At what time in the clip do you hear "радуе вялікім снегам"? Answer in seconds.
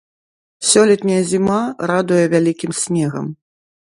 1.91-3.29